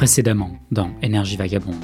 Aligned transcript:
Précédemment, 0.00 0.52
dans 0.70 0.92
Énergie 1.02 1.36
Vagabonde. 1.36 1.74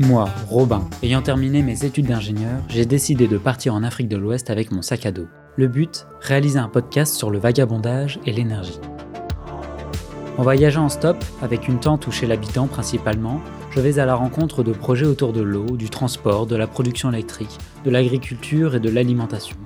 Moi, 0.00 0.28
Robin, 0.48 0.84
ayant 1.04 1.22
terminé 1.22 1.62
mes 1.62 1.84
études 1.84 2.08
d'ingénieur, 2.08 2.60
j'ai 2.66 2.86
décidé 2.86 3.28
de 3.28 3.38
partir 3.38 3.72
en 3.72 3.84
Afrique 3.84 4.08
de 4.08 4.16
l'Ouest 4.16 4.50
avec 4.50 4.72
mon 4.72 4.82
sac 4.82 5.06
à 5.06 5.12
dos. 5.12 5.28
Le 5.54 5.68
but 5.68 6.08
Réaliser 6.22 6.58
un 6.58 6.66
podcast 6.66 7.14
sur 7.14 7.30
le 7.30 7.38
vagabondage 7.38 8.18
et 8.26 8.32
l'énergie. 8.32 8.80
En 10.38 10.42
voyageant 10.42 10.86
en 10.86 10.88
stop, 10.88 11.24
avec 11.40 11.68
une 11.68 11.78
tente 11.78 12.08
ou 12.08 12.10
chez 12.10 12.26
l'habitant 12.26 12.66
principalement, 12.66 13.40
je 13.70 13.78
vais 13.78 14.00
à 14.00 14.06
la 14.06 14.16
rencontre 14.16 14.64
de 14.64 14.72
projets 14.72 15.06
autour 15.06 15.32
de 15.32 15.40
l'eau, 15.40 15.76
du 15.76 15.88
transport, 15.88 16.48
de 16.48 16.56
la 16.56 16.66
production 16.66 17.12
électrique, 17.12 17.58
de 17.84 17.90
l'agriculture 17.90 18.74
et 18.74 18.80
de 18.80 18.90
l'alimentation. 18.90 19.56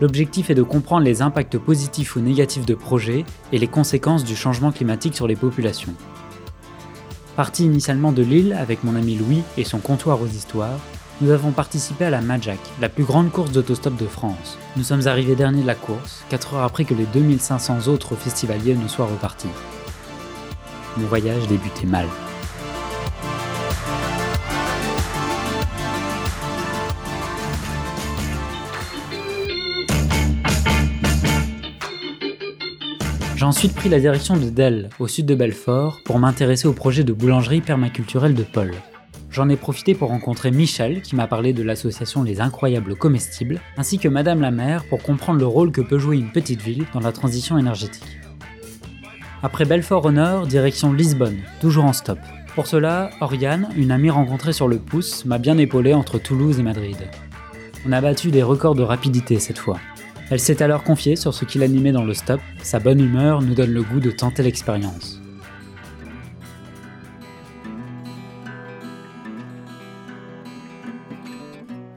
L'objectif 0.00 0.48
est 0.48 0.54
de 0.54 0.62
comprendre 0.62 1.04
les 1.04 1.20
impacts 1.20 1.58
positifs 1.58 2.16
ou 2.16 2.20
négatifs 2.20 2.64
de 2.64 2.74
projets 2.74 3.24
et 3.52 3.58
les 3.58 3.66
conséquences 3.66 4.24
du 4.24 4.34
changement 4.34 4.72
climatique 4.72 5.14
sur 5.14 5.26
les 5.26 5.36
populations. 5.36 5.94
Parti 7.36 7.64
initialement 7.64 8.12
de 8.12 8.22
Lille 8.22 8.56
avec 8.58 8.82
mon 8.82 8.96
ami 8.96 9.14
Louis 9.14 9.42
et 9.58 9.64
son 9.64 9.78
comptoir 9.78 10.20
aux 10.22 10.26
histoires, 10.26 10.78
nous 11.20 11.30
avons 11.30 11.50
participé 11.50 12.06
à 12.06 12.10
la 12.10 12.22
Majak, 12.22 12.58
la 12.80 12.88
plus 12.88 13.04
grande 13.04 13.30
course 13.30 13.52
d'autostop 13.52 13.94
de 13.96 14.06
France. 14.06 14.56
Nous 14.76 14.84
sommes 14.84 15.06
arrivés 15.06 15.34
derniers 15.34 15.62
de 15.62 15.66
la 15.66 15.74
course, 15.74 16.24
4 16.30 16.54
heures 16.54 16.64
après 16.64 16.86
que 16.86 16.94
les 16.94 17.04
2500 17.04 17.88
autres 17.88 18.14
festivaliers 18.14 18.74
ne 18.74 18.88
soient 18.88 19.06
repartis. 19.06 19.48
Mon 20.96 21.06
voyage 21.06 21.46
débutait 21.46 21.86
mal. 21.86 22.06
J'ai 33.40 33.46
ensuite 33.46 33.74
pris 33.74 33.88
la 33.88 33.98
direction 33.98 34.36
de 34.36 34.50
Delle, 34.50 34.90
au 34.98 35.08
sud 35.08 35.24
de 35.24 35.34
Belfort, 35.34 36.00
pour 36.04 36.18
m'intéresser 36.18 36.68
au 36.68 36.74
projet 36.74 37.04
de 37.04 37.14
boulangerie 37.14 37.62
permaculturelle 37.62 38.34
de 38.34 38.42
Paul. 38.42 38.70
J'en 39.30 39.48
ai 39.48 39.56
profité 39.56 39.94
pour 39.94 40.10
rencontrer 40.10 40.50
Michel, 40.50 41.00
qui 41.00 41.16
m'a 41.16 41.26
parlé 41.26 41.54
de 41.54 41.62
l'association 41.62 42.22
Les 42.22 42.42
Incroyables 42.42 42.96
Comestibles, 42.96 43.58
ainsi 43.78 43.98
que 43.98 44.08
Madame 44.08 44.42
la 44.42 44.50
maire 44.50 44.84
pour 44.90 45.02
comprendre 45.02 45.38
le 45.38 45.46
rôle 45.46 45.72
que 45.72 45.80
peut 45.80 45.98
jouer 45.98 46.18
une 46.18 46.32
petite 46.32 46.60
ville 46.60 46.84
dans 46.92 47.00
la 47.00 47.12
transition 47.12 47.56
énergétique. 47.56 48.20
Après 49.42 49.64
Belfort 49.64 50.04
au 50.04 50.12
nord, 50.12 50.46
direction 50.46 50.92
Lisbonne, 50.92 51.38
toujours 51.62 51.86
en 51.86 51.94
stop. 51.94 52.18
Pour 52.54 52.66
cela, 52.66 53.08
Oriane, 53.22 53.70
une 53.74 53.90
amie 53.90 54.10
rencontrée 54.10 54.52
sur 54.52 54.68
le 54.68 54.76
pouce, 54.76 55.24
m'a 55.24 55.38
bien 55.38 55.56
épaulé 55.56 55.94
entre 55.94 56.18
Toulouse 56.18 56.58
et 56.58 56.62
Madrid. 56.62 56.98
On 57.88 57.92
a 57.92 58.02
battu 58.02 58.30
des 58.30 58.42
records 58.42 58.74
de 58.74 58.82
rapidité 58.82 59.38
cette 59.38 59.58
fois. 59.58 59.78
Elle 60.30 60.38
s'est 60.38 60.62
alors 60.62 60.84
confiée 60.84 61.16
sur 61.16 61.34
ce 61.34 61.44
qui 61.44 61.58
l'animait 61.58 61.90
dans 61.90 62.04
le 62.04 62.14
stop. 62.14 62.40
Sa 62.62 62.78
bonne 62.78 63.00
humeur 63.00 63.42
nous 63.42 63.54
donne 63.54 63.72
le 63.72 63.82
goût 63.82 63.98
de 63.98 64.12
tenter 64.12 64.44
l'expérience. 64.44 65.20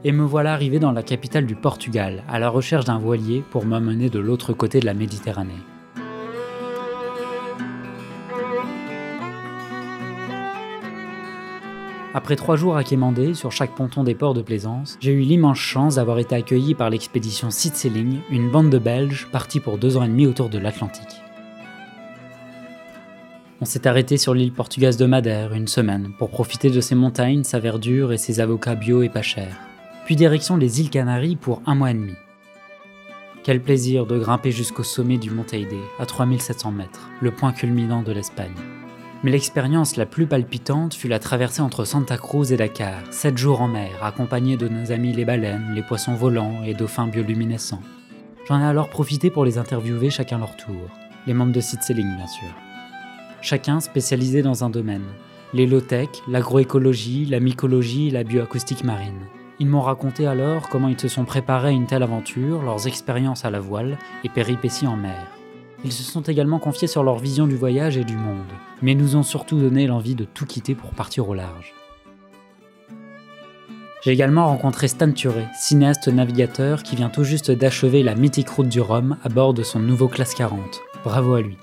Et 0.02 0.10
me 0.10 0.24
voilà 0.24 0.52
arrivé 0.52 0.80
dans 0.80 0.90
la 0.90 1.04
capitale 1.04 1.46
du 1.46 1.54
Portugal, 1.54 2.24
à 2.28 2.40
la 2.40 2.48
recherche 2.48 2.84
d'un 2.84 2.98
voilier 2.98 3.44
pour 3.50 3.64
m'amener 3.64 4.10
de 4.10 4.18
l'autre 4.18 4.52
côté 4.52 4.80
de 4.80 4.86
la 4.86 4.94
Méditerranée. 4.94 5.52
Après 12.16 12.36
trois 12.36 12.54
jours 12.54 12.76
à 12.76 12.84
quémander 12.84 13.34
sur 13.34 13.50
chaque 13.50 13.74
ponton 13.74 14.04
des 14.04 14.14
ports 14.14 14.34
de 14.34 14.40
plaisance, 14.40 14.96
j'ai 15.00 15.10
eu 15.10 15.22
l'immense 15.22 15.58
chance 15.58 15.96
d'avoir 15.96 16.20
été 16.20 16.36
accueilli 16.36 16.76
par 16.76 16.88
l'expédition 16.88 17.50
Sitseling, 17.50 18.20
une 18.30 18.52
bande 18.52 18.70
de 18.70 18.78
Belges 18.78 19.26
partis 19.32 19.58
pour 19.58 19.78
deux 19.78 19.96
ans 19.96 20.04
et 20.04 20.08
demi 20.08 20.28
autour 20.28 20.48
de 20.48 20.58
l'Atlantique. 20.58 21.20
On 23.60 23.64
s'est 23.64 23.88
arrêté 23.88 24.16
sur 24.16 24.32
l'île 24.32 24.52
portugaise 24.52 24.96
de 24.96 25.06
Madère 25.06 25.54
une 25.54 25.66
semaine 25.66 26.12
pour 26.16 26.30
profiter 26.30 26.70
de 26.70 26.80
ses 26.80 26.94
montagnes, 26.94 27.42
sa 27.42 27.58
verdure 27.58 28.12
et 28.12 28.18
ses 28.18 28.38
avocats 28.38 28.76
bio 28.76 29.02
et 29.02 29.08
pas 29.08 29.22
chers. 29.22 29.58
Puis 30.04 30.14
direction 30.14 30.56
les 30.56 30.80
îles 30.80 30.90
Canaries 30.90 31.34
pour 31.34 31.62
un 31.66 31.74
mois 31.74 31.90
et 31.90 31.94
demi. 31.94 32.14
Quel 33.42 33.60
plaisir 33.60 34.06
de 34.06 34.20
grimper 34.20 34.52
jusqu'au 34.52 34.84
sommet 34.84 35.18
du 35.18 35.32
Mont 35.32 35.42
Teide, 35.42 35.74
à 35.98 36.06
3700 36.06 36.70
mètres, 36.70 37.10
le 37.20 37.32
point 37.32 37.52
culminant 37.52 38.02
de 38.02 38.12
l'Espagne. 38.12 38.54
Mais 39.24 39.30
l'expérience 39.30 39.96
la 39.96 40.04
plus 40.04 40.26
palpitante 40.26 40.92
fut 40.92 41.08
la 41.08 41.18
traversée 41.18 41.62
entre 41.62 41.86
Santa 41.86 42.18
Cruz 42.18 42.52
et 42.52 42.58
Dakar, 42.58 43.00
7 43.10 43.38
jours 43.38 43.62
en 43.62 43.68
mer, 43.68 44.04
accompagnés 44.04 44.58
de 44.58 44.68
nos 44.68 44.92
amis 44.92 45.14
les 45.14 45.24
baleines, 45.24 45.72
les 45.74 45.80
poissons 45.80 46.12
volants 46.12 46.62
et 46.62 46.74
dauphins 46.74 47.06
bioluminescents. 47.06 47.80
J'en 48.46 48.60
ai 48.60 48.64
alors 48.64 48.90
profité 48.90 49.30
pour 49.30 49.46
les 49.46 49.56
interviewer 49.56 50.10
chacun 50.10 50.36
leur 50.36 50.58
tour, 50.58 50.90
les 51.26 51.32
membres 51.32 51.52
de 51.52 51.60
Sitseling 51.62 52.16
bien 52.16 52.26
sûr. 52.26 52.50
Chacun 53.40 53.80
spécialisé 53.80 54.42
dans 54.42 54.62
un 54.62 54.68
domaine, 54.68 55.06
l'hélotech, 55.54 56.10
l'agroécologie, 56.28 57.24
la 57.24 57.40
mycologie 57.40 58.08
et 58.08 58.10
la 58.10 58.24
bioacoustique 58.24 58.84
marine. 58.84 59.24
Ils 59.58 59.68
m'ont 59.68 59.80
raconté 59.80 60.26
alors 60.26 60.68
comment 60.68 60.88
ils 60.88 61.00
se 61.00 61.08
sont 61.08 61.24
préparés 61.24 61.68
à 61.68 61.72
une 61.72 61.86
telle 61.86 62.02
aventure, 62.02 62.60
leurs 62.60 62.86
expériences 62.86 63.46
à 63.46 63.50
la 63.50 63.60
voile 63.60 63.96
et 64.22 64.28
péripéties 64.28 64.86
en 64.86 64.96
mer. 64.96 65.28
Ils 65.84 65.92
se 65.92 66.02
sont 66.02 66.22
également 66.22 66.58
confiés 66.58 66.88
sur 66.88 67.04
leur 67.04 67.18
vision 67.18 67.46
du 67.46 67.56
voyage 67.56 67.98
et 67.98 68.04
du 68.04 68.16
monde, 68.16 68.52
mais 68.80 68.94
nous 68.94 69.16
ont 69.16 69.22
surtout 69.22 69.60
donné 69.60 69.86
l'envie 69.86 70.14
de 70.14 70.24
tout 70.24 70.46
quitter 70.46 70.74
pour 70.74 70.90
partir 70.90 71.28
au 71.28 71.34
large. 71.34 71.74
J'ai 74.02 74.10
également 74.10 74.46
rencontré 74.46 74.88
Stan 74.88 75.10
Turé, 75.12 75.46
cinéaste 75.58 76.08
navigateur 76.08 76.82
qui 76.82 76.96
vient 76.96 77.08
tout 77.10 77.24
juste 77.24 77.50
d'achever 77.50 78.02
la 78.02 78.14
mythique 78.14 78.50
route 78.50 78.68
du 78.68 78.80
Rhum 78.80 79.16
à 79.22 79.28
bord 79.28 79.54
de 79.54 79.62
son 79.62 79.78
nouveau 79.78 80.08
classe 80.08 80.34
40. 80.34 80.80
Bravo 81.04 81.34
à 81.34 81.42
lui. 81.42 81.56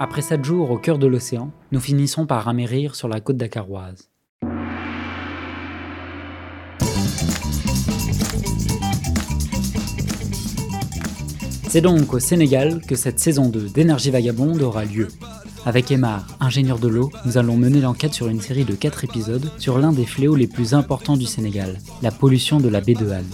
Après 0.00 0.22
7 0.22 0.44
jours 0.44 0.70
au 0.70 0.78
cœur 0.78 0.96
de 0.96 1.08
l'océan, 1.08 1.50
nous 1.72 1.80
finissons 1.80 2.24
par 2.24 2.46
amérir 2.46 2.94
sur 2.94 3.08
la 3.08 3.20
côte 3.20 3.36
dakaroise. 3.36 4.08
C'est 11.68 11.80
donc 11.80 12.14
au 12.14 12.20
Sénégal 12.20 12.80
que 12.86 12.94
cette 12.94 13.18
saison 13.18 13.48
2 13.48 13.70
d'Énergie 13.70 14.12
Vagabonde 14.12 14.62
aura 14.62 14.84
lieu. 14.84 15.08
Avec 15.66 15.90
Emar, 15.90 16.28
ingénieur 16.38 16.78
de 16.78 16.86
l'eau, 16.86 17.10
nous 17.26 17.36
allons 17.36 17.56
mener 17.56 17.80
l'enquête 17.80 18.14
sur 18.14 18.28
une 18.28 18.40
série 18.40 18.64
de 18.64 18.76
4 18.76 19.02
épisodes 19.02 19.50
sur 19.58 19.78
l'un 19.78 19.90
des 19.90 20.06
fléaux 20.06 20.36
les 20.36 20.46
plus 20.46 20.74
importants 20.74 21.16
du 21.16 21.26
Sénégal, 21.26 21.80
la 22.02 22.12
pollution 22.12 22.60
de 22.60 22.68
la 22.68 22.80
baie 22.80 22.94
de 22.94 23.10
Han. 23.10 23.24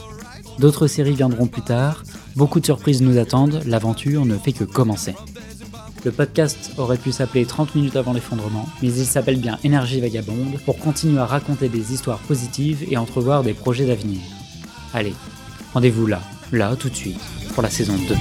D'autres 0.59 0.87
séries 0.87 1.13
viendront 1.15 1.47
plus 1.47 1.63
tard, 1.63 2.05
beaucoup 2.37 2.59
de 2.59 2.65
surprises 2.65 3.03
nous 3.03 3.19
attendent, 3.19 3.61
l'aventure 3.67 4.25
ne 4.25 4.39
fait 4.39 4.53
que 4.53 4.65
commencer. 4.65 5.15
Le 6.05 6.13
podcast 6.13 6.73
aurait 6.77 6.99
pu 6.99 7.13
s'appeler 7.13 7.47
30 7.47 7.75
minutes 7.75 7.97
avant 7.97 8.13
l'effondrement, 8.13 8.69
mais 8.83 8.93
il 8.93 9.07
s'appelle 9.07 9.39
bien 9.39 9.59
Énergie 9.65 10.03
vagabonde 10.03 10.59
pour 10.67 10.79
continuer 10.79 11.19
à 11.19 11.25
raconter 11.25 11.71
des 11.71 11.95
histoires 11.95 12.19
positives 12.19 12.85
et 12.91 12.99
entrevoir 12.99 13.43
des 13.43 13.55
projets 13.55 13.87
d'avenir. 13.87 14.21
Allez, 14.93 15.15
rendez-vous 15.73 16.07
là, 16.07 16.21
là 16.53 16.77
tout 16.77 16.91
de 16.91 16.95
suite, 16.95 17.21
pour 17.55 17.63
la 17.63 17.71
saison 17.71 17.95
2. 18.07 18.15